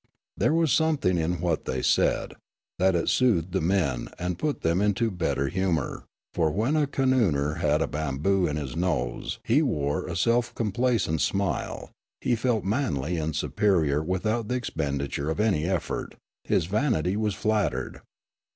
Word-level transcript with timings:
There 0.35 0.55
was 0.55 0.71
something 0.71 1.19
in 1.19 1.41
what 1.41 1.65
they 1.65 1.83
said, 1.83 2.33
that 2.79 2.95
it 2.95 3.07
soothed 3.07 3.51
the 3.51 3.61
men 3.61 4.09
and 4.17 4.39
put 4.39 4.61
them 4.61 4.81
into 4.81 5.11
better 5.11 5.47
humour; 5.49 6.05
for 6.33 6.49
when 6.49 6.75
a 6.75 6.87
kooannooer 6.87 7.57
had 7.59 7.83
a 7.83 7.87
bamboo 7.87 8.47
in 8.47 8.55
his 8.55 8.75
nose 8.75 9.37
he 9.43 9.61
wore 9.61 10.07
a 10.07 10.15
self 10.15 10.55
complacent 10.55 11.21
smile; 11.21 11.91
he 12.19 12.35
felt 12.35 12.63
manly 12.63 13.17
and 13.17 13.35
superior 13.35 13.99
Social 13.99 14.05
Customs 14.15 14.23
57 14.23 14.33
without 14.33 14.47
the 14.47 14.55
expenditure 14.55 15.29
of 15.29 15.39
any 15.39 15.65
effort; 15.65 16.15
his 16.45 16.65
vanity 16.65 17.15
was 17.15 17.35
flattered. 17.35 18.01